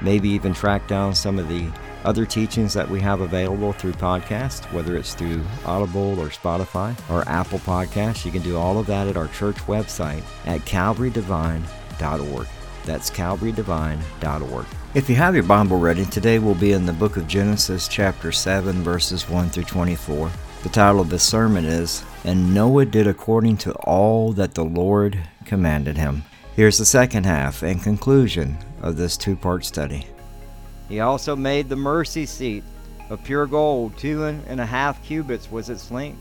[0.00, 1.68] maybe even track down some of the
[2.04, 7.28] other teachings that we have available through podcast, whether it's through Audible or Spotify or
[7.28, 8.24] Apple Podcasts.
[8.24, 12.46] You can do all of that at our church website at calvarydevine.org.
[12.84, 14.66] That's calvarydevine.org.
[14.94, 18.32] If you have your Bible ready, today we'll be in the book of Genesis, chapter
[18.32, 20.30] 7, verses 1 through 24.
[20.62, 25.20] The title of the sermon is, And Noah did according to all that the Lord
[25.44, 26.24] commanded him.
[26.58, 30.08] Here's the second half and conclusion of this two part study.
[30.88, 32.64] He also made the mercy seat
[33.10, 36.18] of pure gold, two and a half cubits was its length,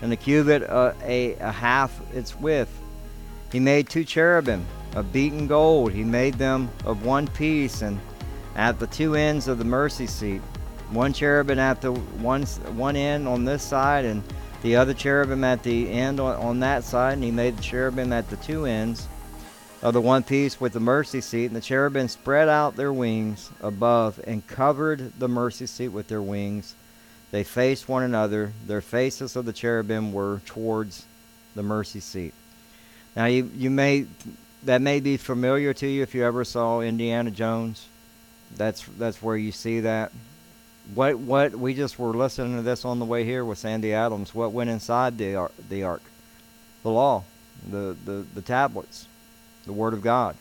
[0.00, 2.72] and a cubit uh, a, a half its width.
[3.52, 5.92] He made two cherubim of beaten gold.
[5.92, 8.00] He made them of one piece, and
[8.56, 10.40] at the two ends of the mercy seat,
[10.88, 14.22] one cherubim at the one one end on this side, and
[14.62, 17.12] the other cherubim at the end on, on that side.
[17.12, 19.06] And he made the cherubim at the two ends
[19.82, 23.50] of the one piece with the mercy seat, and the cherubim spread out their wings
[23.62, 26.74] above and covered the mercy seat with their wings.
[27.30, 28.52] They faced one another.
[28.66, 31.06] Their faces of the cherubim were towards
[31.54, 32.34] the mercy seat.
[33.16, 34.06] Now you you may
[34.64, 37.86] that may be familiar to you if you ever saw Indiana Jones.
[38.56, 40.12] That's that's where you see that.
[40.94, 44.34] What what we just were listening to this on the way here with Sandy Adams.
[44.34, 46.02] What went inside the the ark?
[46.82, 47.24] The law,
[47.68, 49.06] the the, the tablets
[49.66, 50.36] the Word of God.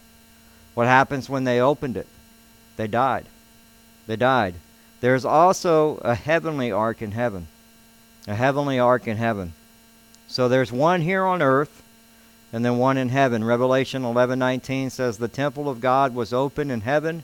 [0.73, 2.07] What happens when they opened it?
[2.77, 3.25] They died.
[4.07, 4.55] They died.
[5.01, 7.47] There's also a heavenly ark in heaven.
[8.27, 9.53] A heavenly ark in heaven.
[10.27, 11.83] So there's one here on earth
[12.51, 13.43] and then one in heaven.
[13.43, 17.23] Revelation 11:19 says the temple of God was open in heaven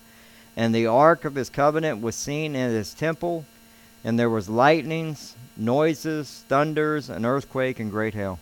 [0.56, 3.46] and the ark of his covenant was seen in his temple
[4.04, 8.40] and there was lightnings, noises, thunders, an earthquake and great hail.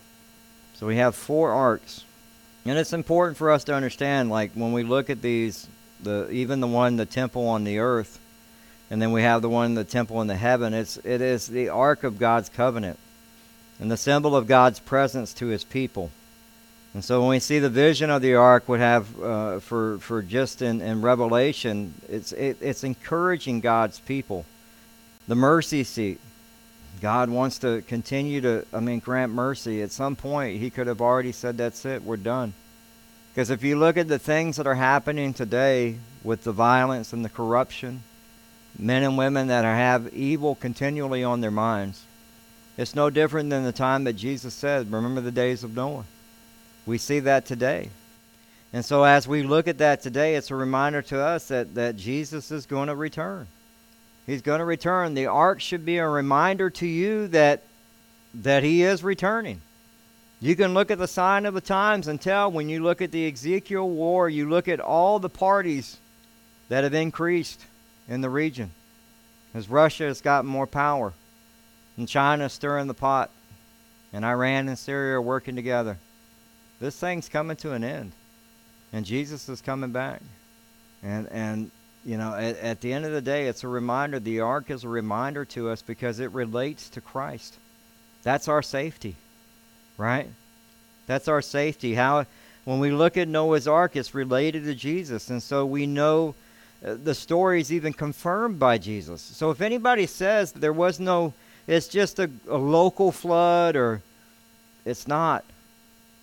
[0.74, 2.04] So we have four arks
[2.64, 5.68] and it's important for us to understand, like when we look at these,
[6.02, 8.18] the even the one, the temple on the earth,
[8.90, 10.72] and then we have the one, the temple in the heaven.
[10.72, 12.98] It's it is the ark of God's covenant,
[13.78, 16.10] and the symbol of God's presence to His people.
[16.94, 20.22] And so when we see the vision of the ark would have uh, for for
[20.22, 24.46] just in, in Revelation, it's it, it's encouraging God's people.
[25.26, 26.20] The mercy seat.
[27.00, 29.82] God wants to continue to, I mean, grant mercy.
[29.82, 32.54] At some point, He could have already said, That's it, we're done.
[33.32, 37.24] Because if you look at the things that are happening today with the violence and
[37.24, 38.02] the corruption,
[38.78, 42.04] men and women that have evil continually on their minds,
[42.76, 46.04] it's no different than the time that Jesus said, Remember the days of Noah.
[46.86, 47.90] We see that today.
[48.72, 51.96] And so, as we look at that today, it's a reminder to us that, that
[51.96, 53.46] Jesus is going to return.
[54.26, 55.14] He's going to return.
[55.14, 57.62] The ark should be a reminder to you that
[58.34, 59.60] that he is returning.
[60.40, 63.12] You can look at the sign of the times and tell when you look at
[63.12, 65.98] the Ezekiel war, you look at all the parties
[66.68, 67.64] that have increased
[68.08, 68.72] in the region.
[69.54, 71.12] As Russia has gotten more power,
[71.96, 73.30] and China stirring the pot,
[74.12, 75.96] and Iran and Syria are working together.
[76.80, 78.12] This thing's coming to an end.
[78.92, 80.20] And Jesus is coming back.
[81.02, 81.70] And and
[82.04, 84.20] you know, at, at, the end of the day, it's a reminder.
[84.20, 87.56] The ark is a reminder to us because it relates to Christ.
[88.22, 89.16] That's our safety,
[89.96, 90.28] right?
[91.06, 91.94] That's our safety.
[91.94, 92.26] How,
[92.64, 96.34] when we look at Noah's ark, it's related to Jesus, and so we know
[96.84, 99.22] uh, the story is even confirmed by Jesus.
[99.22, 101.32] So if anybody says there was no,
[101.66, 104.02] it's just a, a local flood, or
[104.84, 105.44] it's not.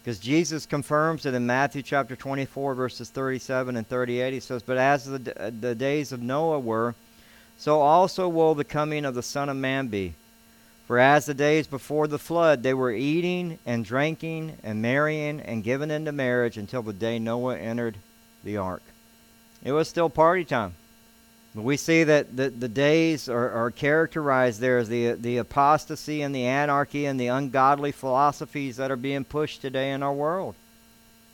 [0.04, 4.34] Because Jesus confirms it in Matthew chapter 24, verses 37 and 38.
[4.34, 6.96] He says, But as the, uh, the days of Noah were,
[7.58, 10.16] so also will the coming of the Son of Man be.
[10.88, 15.64] For as the days before the flood, they were eating and drinking and marrying and
[15.64, 17.98] given into marriage until the day Noah entered
[18.44, 18.82] the ark.
[19.64, 20.74] It was still party time.
[21.54, 26.34] We see that the, the days are, are characterized there as the, the apostasy and
[26.34, 30.56] the anarchy and the ungodly philosophies that are being pushed today in our world.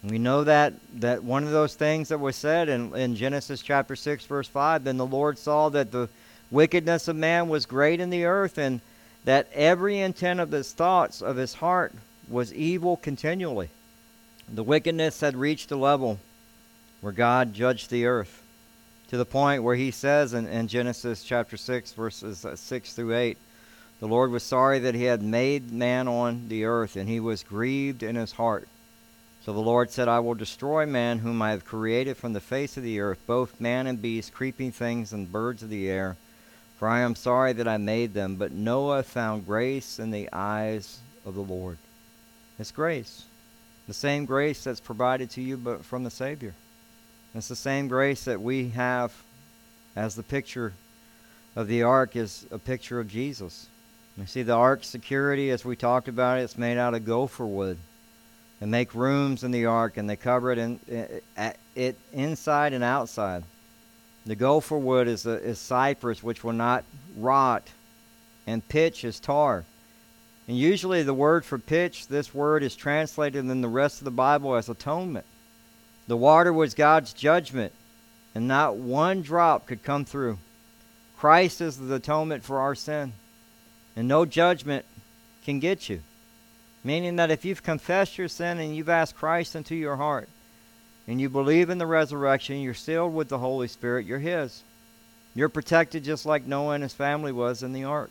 [0.04, 3.96] We know that that one of those things that was said in, in Genesis chapter
[3.96, 6.10] 6 verse 5, then the Lord saw that the
[6.50, 8.82] wickedness of man was great in the earth and
[9.26, 11.94] that every intent of his thoughts of his heart
[12.28, 13.70] was evil continually.
[14.50, 16.20] The wickedness had reached a level
[17.02, 18.42] where God judged the earth
[19.10, 23.16] to the point where he says in, in Genesis chapter 6 verses uh, 6 through
[23.16, 23.38] 8,
[24.00, 27.44] the Lord was sorry that he had made man on the earth and he was
[27.44, 28.68] grieved in his heart.
[29.44, 32.76] So the Lord said, I will destroy man whom I have created from the face
[32.76, 36.18] of the earth, both man and beast, creeping things and birds of the air.
[36.78, 38.36] For I am sorry that I made them.
[38.36, 41.78] But Noah found grace in the eyes of the Lord.
[42.60, 43.24] It's grace.
[43.88, 46.54] The same grace that's provided to you but from the Savior.
[47.38, 49.14] It's the same grace that we have
[49.96, 50.74] as the picture
[51.56, 53.68] of the ark is a picture of Jesus.
[54.18, 57.46] You see, the ark security, as we talked about it, it's made out of gopher
[57.46, 57.78] wood
[58.60, 61.24] and make rooms in the ark, and they cover it in it,
[61.76, 63.44] it inside and outside.
[64.26, 66.86] The gopher wood is, a, is cypress, which will not
[67.16, 67.70] rot,
[68.48, 69.64] and pitch is tar.
[70.48, 74.12] And usually, the word for pitch, this word is translated in the rest of the
[74.12, 75.26] Bible as atonement.
[76.08, 77.74] The water was God's judgment,
[78.34, 80.38] and not one drop could come through.
[81.18, 83.14] Christ is the atonement for our sin,
[83.96, 84.86] and no judgment
[85.44, 86.02] can get you.
[86.84, 90.30] Meaning that if you've confessed your sin and you've asked Christ into your heart,
[91.08, 94.64] and you believe in the resurrection, you're sealed with the Holy Spirit, you're His.
[95.38, 98.10] You're protected just like Noah and his family was in the ark.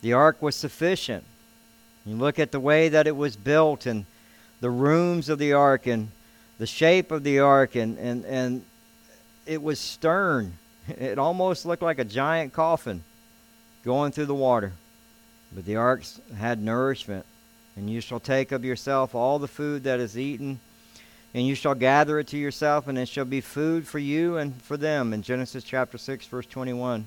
[0.00, 1.24] The ark was sufficient.
[2.04, 4.06] You look at the way that it was built and
[4.60, 6.12] the rooms of the ark and
[6.58, 8.64] the shape of the ark, and, and, and
[9.46, 10.54] it was stern.
[10.88, 13.02] It almost looked like a giant coffin
[13.84, 14.72] going through the water.
[15.52, 16.02] But the ark
[16.36, 17.26] had nourishment.
[17.76, 20.60] And you shall take of yourself all the food that is eaten,
[21.34, 24.60] and you shall gather it to yourself, and it shall be food for you and
[24.62, 25.12] for them.
[25.12, 27.06] In Genesis chapter 6, verse 21.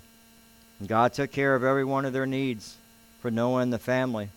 [0.80, 2.78] And God took care of every one of their needs
[3.20, 4.30] for Noah and the family.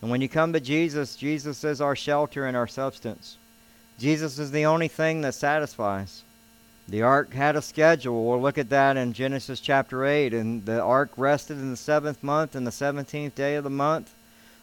[0.00, 3.36] And when you come to Jesus, Jesus is our shelter and our substance.
[3.98, 6.22] Jesus is the only thing that satisfies.
[6.88, 8.24] The ark had a schedule.
[8.24, 10.32] We'll look at that in Genesis chapter 8.
[10.32, 14.10] And the ark rested in the seventh month and the seventeenth day of the month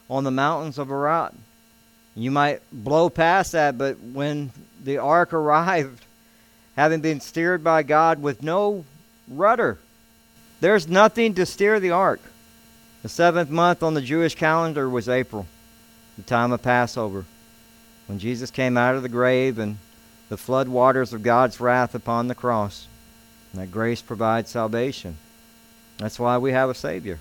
[0.10, 1.34] on the mountains of Ararat.
[2.16, 4.52] You might blow past that, but when
[4.84, 6.06] the ark arrived,
[6.76, 8.86] having been steered by God with no
[9.28, 9.78] rudder,
[10.62, 12.22] there's nothing to steer the ark.
[13.04, 15.46] The seventh month on the Jewish calendar was April,
[16.18, 17.26] the time of Passover,
[18.08, 19.78] when Jesus came out of the grave and
[20.30, 22.88] the flood waters of God's wrath upon the cross.
[23.52, 25.18] And that grace provides salvation.
[25.98, 27.20] That's why we have a Savior.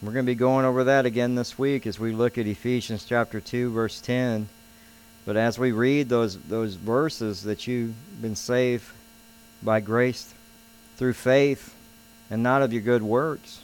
[0.00, 3.04] We're going to be going over that again this week as we look at Ephesians
[3.04, 4.48] chapter 2 verse 10.
[5.26, 8.84] But as we read those those verses that you've been saved
[9.62, 10.32] by grace
[10.96, 11.74] through faith
[12.30, 13.62] and not of your good works.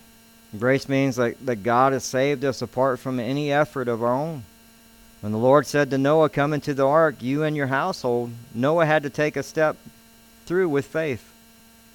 [0.58, 4.44] Grace means that, that God has saved us apart from any effort of our own.
[5.24, 8.84] When the Lord said to Noah, Come into the ark, you and your household, Noah
[8.84, 9.78] had to take a step
[10.44, 11.32] through with faith.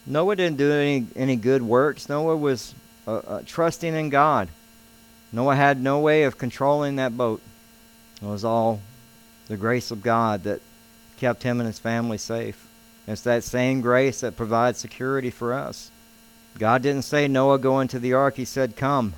[0.07, 2.09] Noah didn't do any, any good works.
[2.09, 2.73] Noah was
[3.07, 4.49] uh, uh, trusting in God.
[5.31, 7.39] Noah had no way of controlling that boat.
[8.19, 8.81] It was all
[9.45, 10.59] the grace of God that
[11.17, 12.67] kept him and his family safe.
[13.05, 15.91] It's that same grace that provides security for us.
[16.57, 18.37] God didn't say, Noah, go into the ark.
[18.37, 19.13] He said, come.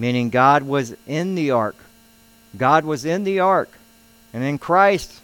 [0.00, 1.76] Meaning God was in the ark.
[2.56, 3.70] God was in the ark.
[4.32, 5.20] And in Christ,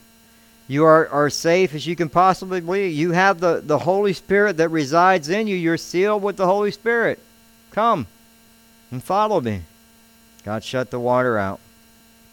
[0.68, 2.88] you are, are safe as you can possibly be.
[2.88, 5.56] You have the, the Holy Spirit that resides in you.
[5.56, 7.20] You're sealed with the Holy Spirit.
[7.70, 8.06] Come
[8.90, 9.62] and follow me.
[10.44, 11.60] God shut the water out.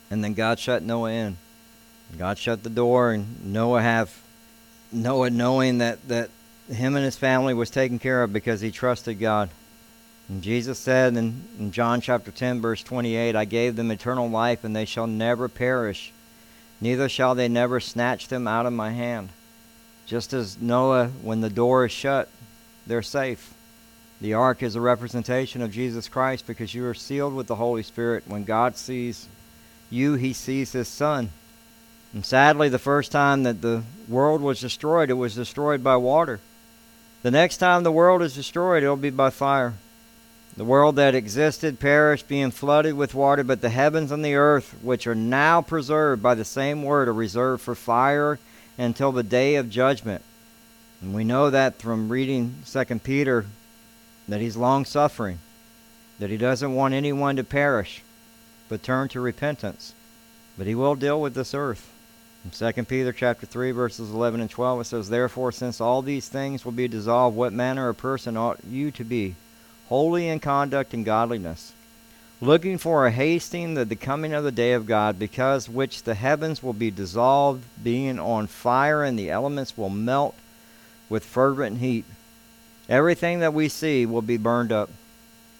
[0.10, 1.38] And then God shut Noah in.
[2.18, 4.16] God shut the door and Noah have
[4.92, 6.30] Noah knowing that, that
[6.72, 9.50] him and his family was taken care of because he trusted God.
[10.30, 14.64] And Jesus said in, in John chapter 10, verse 28, I gave them eternal life,
[14.64, 16.12] and they shall never perish,
[16.80, 19.30] neither shall they never snatch them out of my hand.
[20.06, 22.30] Just as Noah, when the door is shut,
[22.88, 23.54] they're safe.
[24.22, 27.84] The ark is a representation of Jesus Christ because you are sealed with the Holy
[27.84, 28.24] Spirit.
[28.26, 29.28] When God sees
[29.90, 31.30] you, he sees his Son.
[32.14, 36.40] And sadly, the first time that the world was destroyed, it was destroyed by water.
[37.24, 39.74] The next time the world is destroyed, it'll be by fire.
[40.56, 44.76] The world that existed perished, being flooded with water, but the heavens and the earth,
[44.84, 48.38] which are now preserved by the same word, are reserved for fire
[48.78, 50.24] until the day of judgment.
[51.02, 53.48] And we know that from reading 2 Peter
[54.28, 55.40] that he's long suffering,
[56.20, 58.04] that he doesn't want anyone to perish,
[58.70, 59.96] but turn to repentance.
[60.56, 61.90] But he will deal with this earth.
[62.46, 66.28] In 2 Peter chapter 3 verses 11 and 12 it says therefore since all these
[66.28, 69.36] things will be dissolved what manner of person ought you to be
[69.94, 71.72] holy in conduct and godliness
[72.42, 76.16] looking for a hasting the, the coming of the day of God because which the
[76.16, 80.34] heavens will be dissolved being on fire and the elements will melt
[81.10, 82.06] with fervent heat.
[82.90, 84.90] Everything that we see will be burned up.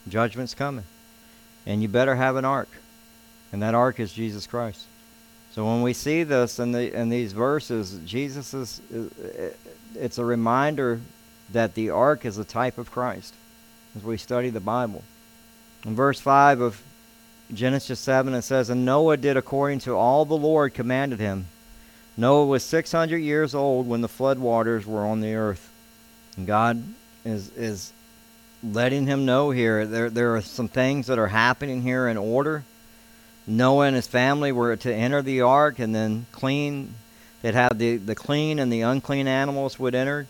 [0.10, 0.86] Judgment's coming
[1.68, 2.70] and you better have an ark
[3.52, 4.88] and that ark is Jesus Christ.
[5.52, 8.82] So when we see this in, the, in these verses, Jesus is,
[9.94, 11.02] it's a reminder
[11.52, 13.36] that the ark is a type of Christ
[13.96, 15.04] as we study the Bible.
[15.86, 16.82] In verse 5 of
[17.54, 21.48] Genesis 7, it says, And Noah did according to all the Lord commanded him.
[22.16, 25.72] Noah was 600 years old when the flood waters were on the earth.
[26.38, 26.84] And God
[27.26, 27.92] is, is
[28.64, 32.64] letting him know here there, there are some things that are happening here in order
[33.46, 36.96] Noah and his family were to enter the ark and then clean.
[37.42, 40.28] They'd have the, the clean and the unclean animals would enter.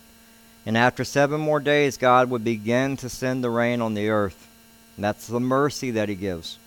[0.65, 4.47] And after seven more days, God would begin to send the rain on the earth.
[4.95, 6.57] And that's the mercy that he gives.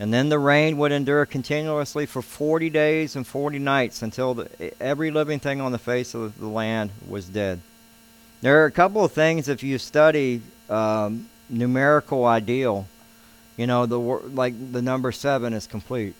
[0.00, 4.82] And then the rain would endure continuously for 40 days and 40 nights until the,
[4.82, 7.60] every living thing on the face of the land was dead.
[8.40, 12.86] There are a couple of things if you study um, numerical ideal
[13.58, 16.14] you know the like the number seven is complete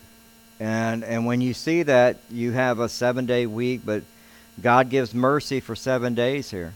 [0.59, 4.03] and and when you see that you have a seven day week but
[4.61, 6.73] god gives mercy for seven days here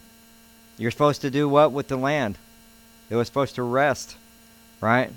[0.78, 2.36] you're supposed to do what with the land
[3.10, 4.16] it was supposed to rest
[4.80, 5.10] right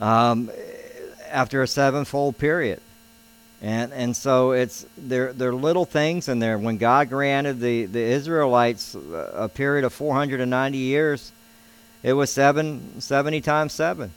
[0.00, 0.50] um,
[1.30, 2.80] after a sevenfold period
[3.62, 7.84] and and so it's there there are little things in there when god granted the
[7.86, 8.94] the israelites
[9.34, 11.32] a period of 490 years
[12.02, 14.10] it was seven 70 times 7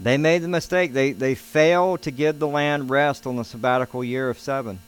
[0.00, 0.94] they made the mistake.
[0.94, 4.78] They, they failed to give the land rest on the sabbatical year of seven,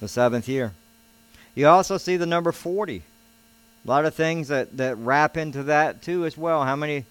[0.00, 0.72] the seventh year.
[1.54, 3.02] You also see the number 40.
[3.84, 6.64] A lot of things that, that wrap into that too as well.
[6.64, 7.04] How many,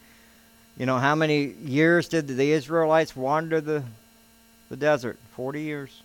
[0.78, 3.84] you know, how many years did the Israelites wander the,
[4.70, 5.18] the desert?
[5.36, 6.02] 40 years.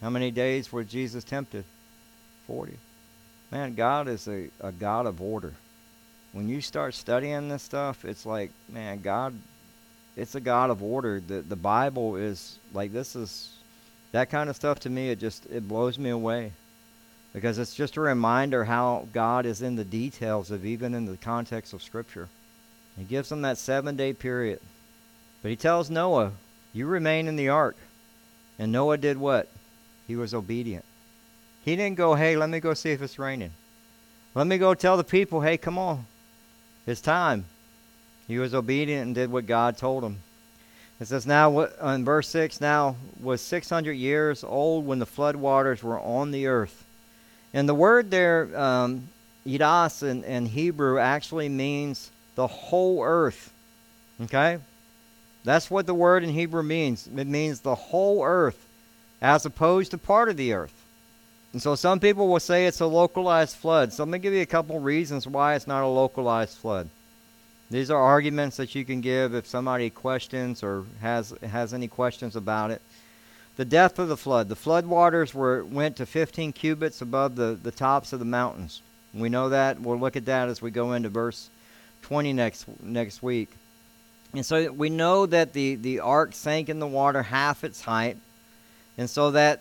[0.00, 1.64] How many days was Jesus tempted?
[2.46, 2.74] 40.
[3.50, 5.52] Man, God is a, a God of order.
[6.32, 9.34] When you start studying this stuff, it's like, man, God
[10.18, 11.20] it's a God of order.
[11.20, 13.50] The the Bible is like this is
[14.10, 15.10] that kind of stuff to me.
[15.10, 16.52] It just it blows me away
[17.32, 21.16] because it's just a reminder how God is in the details of even in the
[21.16, 22.28] context of Scripture.
[22.96, 24.60] He gives them that seven day period,
[25.42, 26.32] but he tells Noah,
[26.72, 27.76] "You remain in the ark."
[28.58, 29.48] And Noah did what?
[30.06, 30.84] He was obedient.
[31.64, 33.52] He didn't go, "Hey, let me go see if it's raining."
[34.34, 36.06] Let me go tell the people, "Hey, come on,
[36.86, 37.44] it's time."
[38.26, 40.18] He was obedient and did what God told him.
[41.00, 45.82] It says now in verse 6 now was 600 years old when the flood waters
[45.82, 46.84] were on the earth.
[47.54, 49.08] And the word there, um,
[49.44, 53.52] in, in Hebrew, actually means the whole earth.
[54.22, 54.58] Okay?
[55.44, 57.06] That's what the word in Hebrew means.
[57.06, 58.66] It means the whole earth
[59.20, 60.72] as opposed to part of the earth.
[61.52, 63.92] And so some people will say it's a localized flood.
[63.92, 66.88] So let me give you a couple reasons why it's not a localized flood.
[67.70, 72.34] These are arguments that you can give if somebody questions or has has any questions
[72.36, 72.80] about it.
[73.58, 74.48] The depth of the flood.
[74.48, 78.82] The flood waters were went to 15 cubits above the, the tops of the mountains.
[79.12, 79.80] We know that.
[79.80, 81.50] We'll look at that as we go into verse
[82.02, 83.50] 20 next next week.
[84.32, 88.16] And so we know that the, the ark sank in the water half its height,
[88.96, 89.60] and so that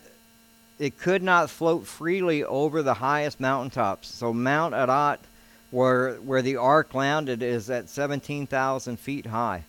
[0.77, 4.10] it could not float freely over the highest mountaintops.
[4.10, 5.22] So Mount Ararat
[5.72, 9.63] where where the ark landed is at 17,000 feet high.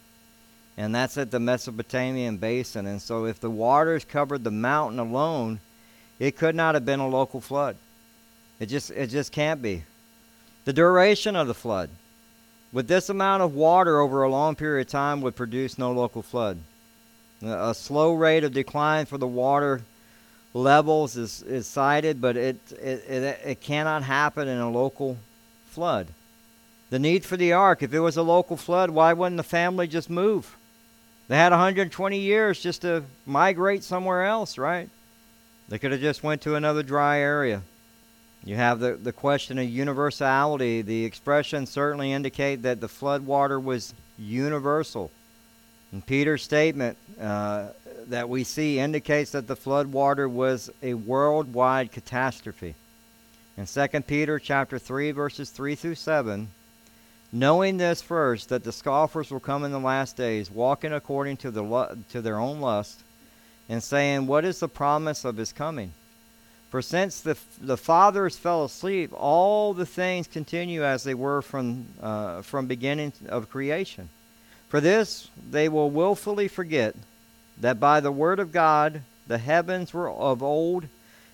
[0.79, 2.87] And that's at the Mesopotamian basin.
[2.87, 5.59] And so if the waters covered the mountain alone,
[6.21, 7.77] it could not have been a local flood.
[8.61, 9.83] It just it just can't be.
[10.67, 11.91] The duration of the flood.
[12.73, 16.23] With this amount of water over a long period of time would produce no local
[16.23, 16.59] flood.
[17.43, 19.83] A slow rate of decline for the water
[20.55, 25.17] levels is, is cited, but it, it, it, it cannot happen in a local
[25.71, 26.09] flood.
[26.91, 29.89] The need for the ark, if it was a local flood, why wouldn't the family
[29.89, 30.58] just move?
[31.29, 34.89] They had 120 years just to migrate somewhere else, right?
[35.69, 37.63] They could have just went to another dry area.
[38.45, 40.81] You have the, the question of universality.
[40.81, 45.11] The expressions certainly indicate that the flood water was universal.
[45.93, 47.69] And Peter's statement uh,
[48.07, 52.75] that we see indicates that the flood water was a worldwide catastrophe
[53.59, 56.49] in 2 Peter chapter 3 verses 3 through 7,
[57.33, 61.51] knowing this first that the scoffers will come in the last days, walking according to
[61.51, 63.01] the to their own lust,
[63.69, 65.93] and saying, "What is the promise of his coming?
[66.71, 71.87] For since the, the fathers fell asleep, all the things continue as they were from,
[72.03, 74.11] uh, from beginning of creation.
[74.69, 76.95] For this they will wilfully forget
[77.59, 80.89] that by the word of God the heavens were of old,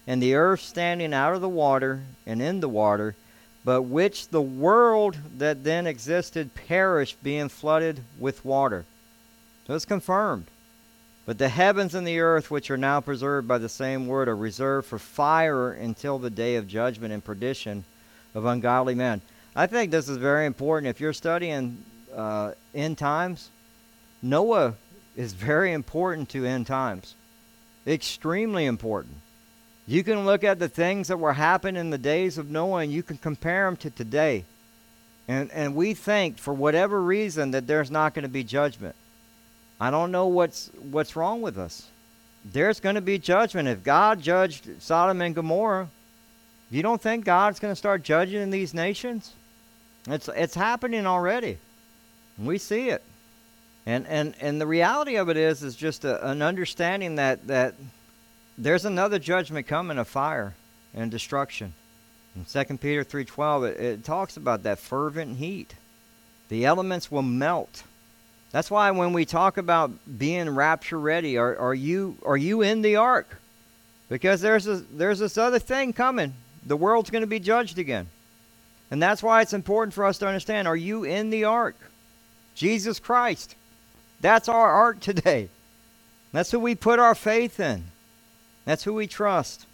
[0.07, 3.17] and the earth standing out of the water and in the water,
[3.65, 8.85] but which the world that then existed perished, being flooded with water.
[9.67, 10.47] So it's confirmed.
[11.27, 14.37] But the heavens and the earth, which are now preserved by the same word, are
[14.37, 17.85] reserved for fire until the day of judgment and perdition
[18.35, 19.23] of ungodly men.
[19.57, 20.91] I think this is very important.
[20.91, 21.83] If you're studying
[22.15, 23.49] uh, end times,
[24.21, 24.75] Noah
[25.17, 27.15] is very important to end times.
[27.87, 29.17] Extremely important.
[29.87, 32.93] You can look at the things that were happening in the days of Noah and
[32.93, 34.45] you can compare them to today.
[35.29, 38.95] And, and we think, for whatever reason, that there's not going to be judgment.
[39.81, 41.89] I don't know what's what's wrong with us.
[42.45, 43.69] There's going to be judgment.
[43.69, 45.89] If God judged Sodom and Gomorrah,
[46.71, 49.33] you don't think God's going to start judging these nations?
[50.07, 51.59] It's it's happening already.
[52.39, 53.03] We see it.
[53.87, 57.75] And and and the reality of it is is just a, an understanding that that
[58.57, 60.55] there's another judgment coming of fire
[60.95, 61.75] and destruction.
[62.37, 65.75] In 2 Peter 3:12 it, it talks about that fervent heat.
[66.49, 67.85] The elements will melt
[68.55, 72.83] that's why when we talk about being rapture ready, are, are you are you in
[72.83, 73.41] the ark?
[74.09, 76.35] Because there's a, there's this other thing coming.
[76.65, 78.07] The world's going to be judged again.
[78.93, 81.75] And that's why it's important for us to understand are you in the ark?
[82.55, 83.57] Jesus Christ.
[84.21, 85.49] That's our ark today.
[86.31, 87.87] That's who we put our faith in.
[88.65, 89.67] That's who we trust.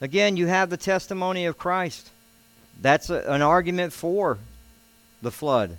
[0.00, 2.10] Again, you have the testimony of Christ.
[2.80, 4.38] That's a, an argument for
[5.22, 5.78] the flood.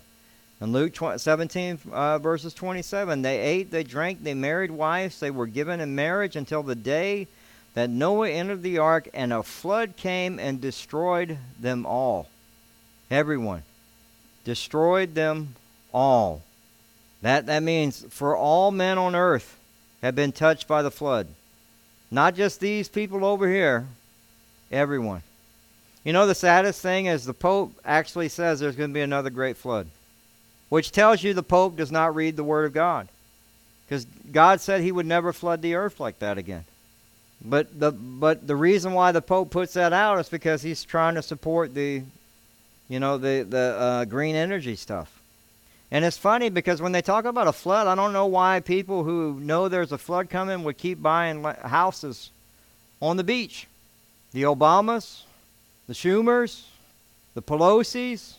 [0.61, 5.47] In Luke 17, uh, verses 27, they ate, they drank, they married wives, they were
[5.47, 7.27] given in marriage until the day
[7.73, 12.29] that Noah entered the ark, and a flood came and destroyed them all.
[13.11, 13.63] Everyone.
[14.45, 15.55] Destroyed them
[15.93, 16.41] all.
[17.21, 19.57] That, that means for all men on earth
[20.01, 21.27] have been touched by the flood.
[22.11, 23.87] Not just these people over here,
[24.71, 25.23] everyone.
[26.03, 29.29] You know, the saddest thing is the Pope actually says there's going to be another
[29.29, 29.87] great flood
[30.69, 33.07] which tells you the Pope does not read the Word of God.
[33.85, 36.65] Because God said he would never flood the earth like that again.
[37.41, 41.15] But the but the reason why the Pope puts that out is because he's trying
[41.15, 42.01] to support the,
[42.89, 45.14] you know, the the uh, green energy stuff.
[45.91, 49.03] And it's funny because when they talk about a flood, I don't know why people
[49.03, 52.31] who know there's a flood coming would keep buying houses
[53.01, 53.67] on the beach.
[54.33, 55.21] The Obamas,
[55.87, 56.63] the Schumers,
[57.33, 58.37] the Pelosi's,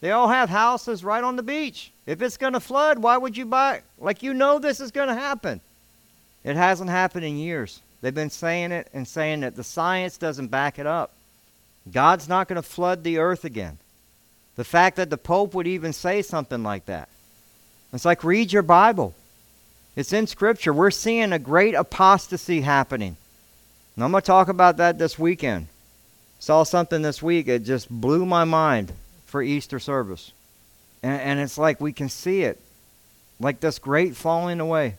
[0.00, 1.92] they all have houses right on the beach.
[2.06, 3.82] If it's going to flood, why would you buy?
[3.98, 5.60] Like you know this is going to happen.
[6.42, 7.80] It hasn't happened in years.
[8.00, 9.54] They've been saying it and saying it.
[9.54, 11.12] The science doesn't back it up.
[11.90, 13.78] God's not going to flood the earth again.
[14.56, 17.08] The fact that the Pope would even say something like that.
[17.92, 19.14] It's like read your Bible.
[19.96, 20.72] It's in Scripture.
[20.72, 23.16] We're seeing a great apostasy happening.
[23.94, 25.68] And I'm going to talk about that this weekend.
[26.38, 27.48] Saw something this week.
[27.48, 28.92] It just blew my mind
[29.26, 30.32] for Easter service.
[31.02, 32.60] And, and it's like we can see it,
[33.38, 34.96] like this great falling away.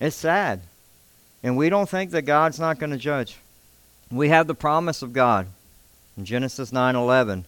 [0.00, 0.60] It's sad.
[1.42, 3.36] And we don't think that God's not going to judge.
[4.10, 5.48] We have the promise of God
[6.16, 7.44] in Genesis 9:11.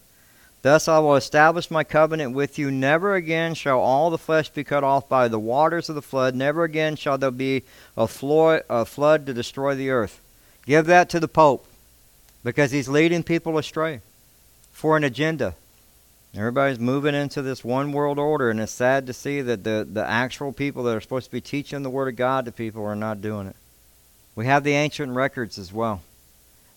[0.67, 2.73] Thus I will establish my covenant with you.
[2.73, 6.35] Never again shall all the flesh be cut off by the waters of the flood.
[6.35, 7.63] Never again shall there be
[7.97, 10.21] a, flood, a flood to destroy the earth.
[10.65, 11.69] Give that to the Pope
[12.43, 14.01] because he's leading people astray
[14.73, 15.55] for an agenda.
[16.35, 20.05] Everybody's moving into this one world order, and it's sad to see that the, the
[20.05, 22.97] actual people that are supposed to be teaching the Word of God to people are
[22.97, 23.57] not doing it.
[24.35, 26.03] We have the ancient records as well.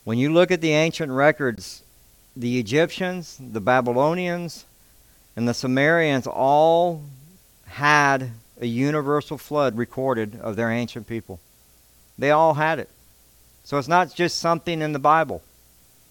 [0.04, 1.82] When you look at the ancient records,
[2.36, 4.66] the Egyptians, the Babylonians,
[5.36, 7.04] and the Sumerians all
[7.66, 11.40] had a universal flood recorded of their ancient people.
[12.18, 12.90] They all had it.
[13.64, 15.42] So it's not just something in the Bible.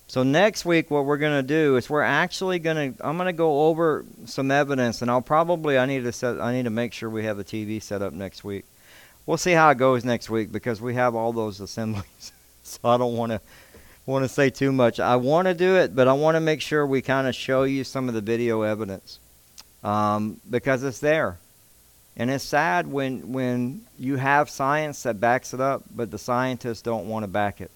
[0.07, 3.07] So next week, what we're going to do is we're actually going to.
[3.07, 6.40] I'm going to go over some evidence, and I'll probably I need to set.
[6.40, 8.64] I need to make sure we have a TV set up next week.
[9.26, 12.33] We'll see how it goes next week because we have all those assemblies.
[12.62, 13.40] so I don't want to
[14.08, 14.98] want to say too much.
[15.00, 17.64] I want to do it, but I want to make sure we kind of show
[17.64, 19.20] you some of the video evidence
[19.84, 21.38] um, because it's there.
[22.16, 26.82] And it's sad when when you have science that backs it up, but the scientists
[26.82, 27.70] don't want to back it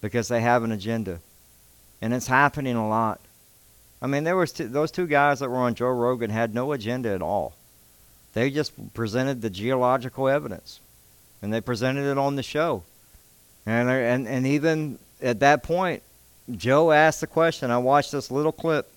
[0.00, 1.20] because they have an agenda
[2.00, 3.20] and it's happening a lot.
[4.00, 7.10] I mean, there was those two guys that were on Joe Rogan had no agenda
[7.10, 7.54] at all.
[8.32, 10.78] They just presented the geological evidence,
[11.42, 12.84] and they presented it on the show.
[13.66, 16.02] And and and even at that point,
[16.50, 17.70] Joe asked the question.
[17.70, 18.90] I watched this little clip.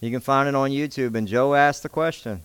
[0.00, 1.14] You can find it on YouTube.
[1.14, 2.42] And Joe asked the question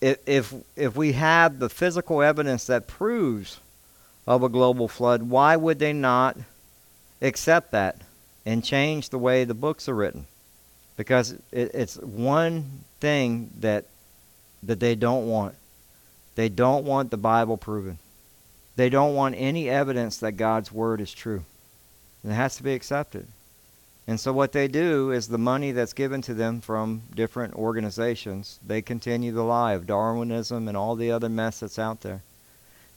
[0.00, 3.60] if, if, we have the physical evidence that proves
[4.26, 6.36] of a global flood, why would they not
[7.20, 8.00] accept that
[8.46, 10.26] and change the way the books are written?
[10.96, 13.86] Because it, it's one thing that,
[14.62, 15.54] that they don't want.
[16.36, 17.98] They don't want the Bible proven.
[18.76, 21.44] They don't want any evidence that God's word is true.
[22.22, 23.26] And it has to be accepted.
[24.08, 28.58] And so what they do is the money that's given to them from different organizations,
[28.66, 32.22] they continue the lie of Darwinism and all the other mess that's out there.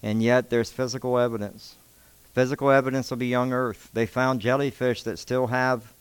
[0.02, 1.76] And yet there's physical evidence.
[2.34, 3.90] Physical evidence of a young earth.
[3.94, 5.92] They found jellyfish that still have,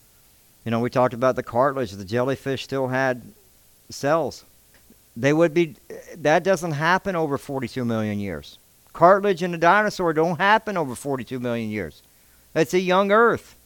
[0.64, 1.90] you know, we talked about the cartilage.
[1.90, 3.20] The jellyfish still had
[3.90, 4.44] cells.
[5.16, 5.74] They would be,
[6.18, 8.58] that doesn't happen over 42 million years.
[8.92, 12.02] Cartilage in a dinosaur don't happen over 42 million years.
[12.54, 13.56] It's a young Earth.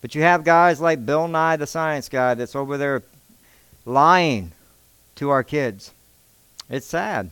[0.00, 3.02] But you have guys like Bill Nye, the science guy, that's over there
[3.84, 4.52] lying
[5.16, 5.92] to our kids.
[6.70, 7.30] It's sad.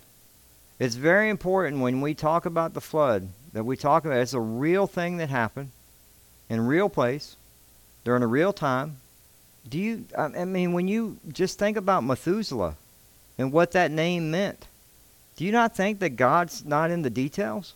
[0.79, 4.41] It's very important when we talk about the flood that we talk about it's a
[4.41, 5.71] real thing that happened
[6.51, 7.37] in a real place
[8.05, 8.99] during a real time.
[9.67, 10.05] Do you?
[10.17, 12.77] I mean, when you just think about Methuselah
[13.39, 14.67] and what that name meant,
[15.37, 17.73] do you not think that God's not in the details?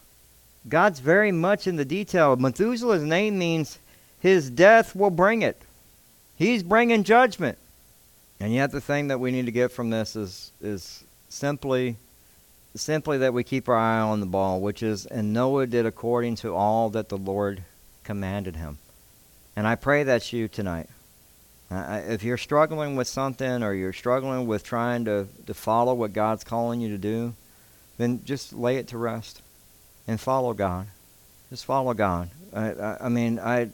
[0.69, 2.37] God's very much in the detail.
[2.37, 3.79] Methuselah's name means
[4.21, 5.61] his death will bring it.
[6.37, 7.59] He's bringing judgment.
[8.39, 11.97] And yet the thing that we need to get from this is is simply
[12.75, 16.37] simply that we keep our eye on the ball, which is and Noah did according
[16.37, 17.63] to all that the Lord
[18.05, 18.79] commanded him.
[19.57, 20.89] And I pray that's you tonight.
[21.71, 26.13] Uh, if you're struggling with something or you're struggling with trying to, to follow what
[26.13, 27.33] God's calling you to do,
[27.97, 29.41] then just lay it to rest
[30.07, 30.87] and follow God.
[31.51, 32.31] Just follow God.
[32.53, 33.71] I, I, I mean, I,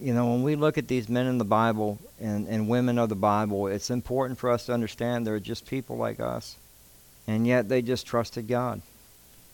[0.00, 3.08] you know, when we look at these men in the Bible and, and women of
[3.08, 6.56] the Bible, it's important for us to understand they're just people like us.
[7.26, 8.82] And yet they just trusted God.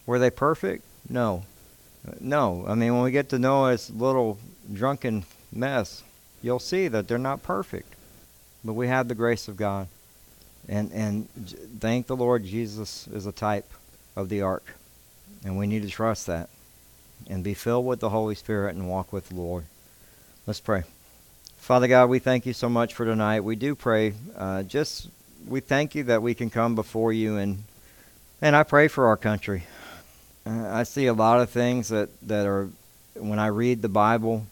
[0.07, 0.85] Were they perfect?
[1.09, 1.45] No.
[2.21, 2.65] No.
[2.67, 4.39] I mean, when we get to know Noah's little
[4.73, 6.03] drunken mess,
[6.43, 7.93] you'll see that they're not perfect.
[8.65, 9.89] But we have the grace of God.
[10.69, 11.29] And, and
[11.81, 13.71] thank the Lord Jesus is a type
[14.17, 14.75] of the ark.
[15.47, 16.49] And we need to trust that
[17.29, 19.65] and be filled with the Holy Spirit and walk with the Lord.
[20.45, 20.83] Let's pray.
[21.59, 23.43] Father God, we thank you so much for tonight.
[23.43, 25.09] We do pray, uh, just
[25.47, 27.63] we thank you that we can come before you and
[28.43, 29.63] and I pray for our country.
[30.45, 32.69] Uh, I see a lot of things that that are
[33.15, 34.47] when I read the Bible,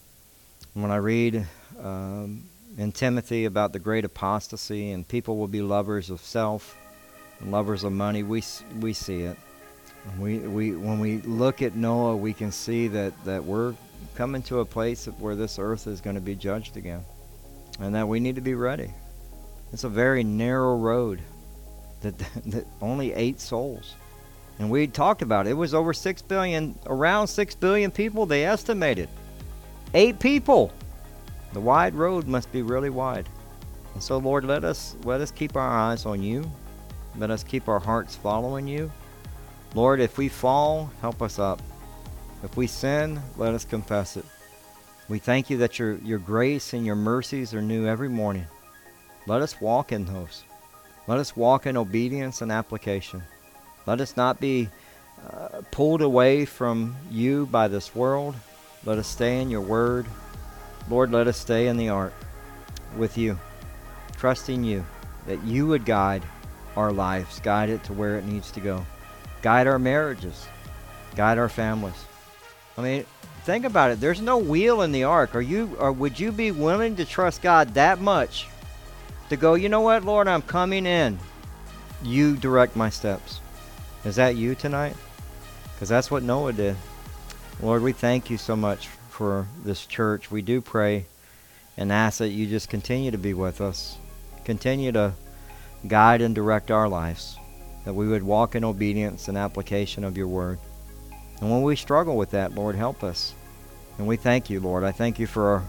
[0.75, 1.45] when I read
[1.77, 2.43] um,
[2.77, 6.77] in Timothy about the great apostasy and people will be lovers of self,
[7.41, 8.23] and lovers of money.
[8.23, 8.43] We
[8.79, 9.37] we see it.
[10.19, 13.73] We, we, when we look at Noah, we can see that, that we're
[14.15, 17.03] coming to a place where this earth is going to be judged again.
[17.79, 18.91] And that we need to be ready.
[19.73, 21.19] It's a very narrow road
[22.01, 23.95] that, that only eight souls.
[24.59, 25.51] And we talked about it.
[25.51, 29.09] It was over 6 billion, around 6 billion people, they estimated.
[29.93, 30.71] Eight people.
[31.51, 33.27] The wide road must be really wide.
[33.93, 36.49] And so, Lord, let us, let us keep our eyes on you.
[37.17, 38.91] Let us keep our hearts following you.
[39.75, 41.61] Lord, if we fall, help us up.
[42.43, 44.23] If we sin, let us confess it.
[45.09, 48.45] We thank you that your, your grace and your mercies are new every morning.
[49.27, 50.45] Let us walk in those.
[51.07, 53.21] Let us walk in obedience and application.
[53.85, 54.69] Let us not be
[55.29, 58.33] uh, pulled away from you by this world.
[58.85, 60.05] Let us stay in your word.
[60.89, 62.13] Lord, let us stay in the ark
[62.95, 63.37] with you,
[64.15, 64.85] trusting you
[65.27, 66.23] that you would guide
[66.77, 68.85] our lives, guide it to where it needs to go
[69.41, 70.47] guide our marriages,
[71.15, 72.05] guide our families.
[72.77, 73.05] I mean,
[73.43, 73.99] think about it.
[73.99, 75.35] There's no wheel in the ark.
[75.35, 78.47] Are you or would you be willing to trust God that much
[79.29, 81.17] to go, you know what, Lord, I'm coming in.
[82.03, 83.39] You direct my steps.
[84.03, 84.95] Is that you tonight?
[85.73, 86.75] Because that's what Noah did.
[87.61, 90.29] Lord, we thank you so much for this church.
[90.29, 91.05] We do pray
[91.77, 93.97] and ask that you just continue to be with us.
[94.43, 95.13] Continue to
[95.87, 97.37] guide and direct our lives
[97.85, 100.59] that we would walk in obedience and application of your word.
[101.39, 103.33] And when we struggle with that, Lord, help us.
[103.97, 104.83] And we thank you, Lord.
[104.83, 105.63] I thank you for,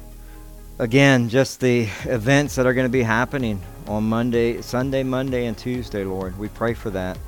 [0.79, 5.57] again, just the events that are going to be happening on Monday, Sunday, Monday, and
[5.57, 6.37] Tuesday, Lord.
[6.39, 7.19] We pray for that.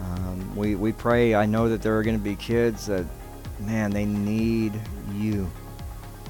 [0.00, 3.04] Um, we, we pray, I know that there are going to be kids that,
[3.60, 4.80] man, they need
[5.14, 5.48] you.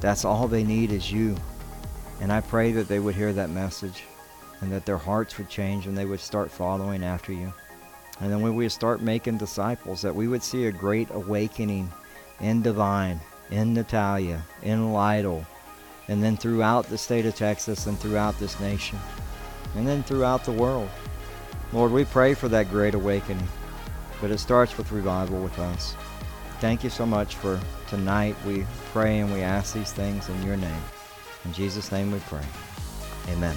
[0.01, 1.37] That's all they need is you.
[2.21, 4.05] And I pray that they would hear that message
[4.61, 7.53] and that their hearts would change and they would start following after you.
[8.21, 11.93] And then when we start making disciples, that we would see a great awakening
[12.41, 15.45] in Devine, in Natalia, in Lytle,
[16.09, 18.99] and then throughout the state of Texas and throughout this nation,
[19.75, 20.89] and then throughout the world.
[21.73, 23.49] Lord, we pray for that great awakening,
[24.21, 25.95] but it starts with revival with us.
[26.61, 28.37] Thank you so much for tonight.
[28.47, 30.83] We pray and we ask these things in your name.
[31.45, 32.45] In Jesus' name we pray.
[33.31, 33.57] Amen.